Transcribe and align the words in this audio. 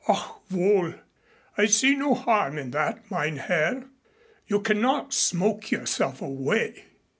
"Ach, 0.07 0.39
wohl. 0.49 0.95
I 1.59 1.67
see 1.67 1.93
no 1.95 2.15
harm 2.15 2.57
in 2.57 2.71
that, 2.71 3.11
mein 3.11 3.37
Herr. 3.37 3.83
You 4.47 4.59
cannot 4.61 5.13
smoke 5.13 5.69
yourself 5.69 6.23
away." 6.23 6.85